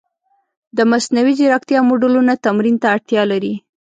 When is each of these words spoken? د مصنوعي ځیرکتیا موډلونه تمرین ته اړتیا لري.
د 0.77 0.79
مصنوعي 0.91 1.33
ځیرکتیا 1.39 1.79
موډلونه 1.87 2.33
تمرین 2.45 2.75
ته 2.81 2.87
اړتیا 2.95 3.23
لري. 3.31 3.53